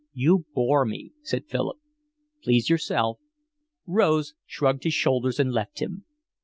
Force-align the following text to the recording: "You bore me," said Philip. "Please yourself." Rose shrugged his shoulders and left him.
"You 0.15 0.45
bore 0.55 0.83
me," 0.83 1.11
said 1.21 1.45
Philip. 1.45 1.77
"Please 2.41 2.71
yourself." 2.71 3.19
Rose 3.85 4.33
shrugged 4.47 4.83
his 4.83 4.95
shoulders 4.95 5.39
and 5.39 5.53
left 5.53 5.79
him. 5.79 6.05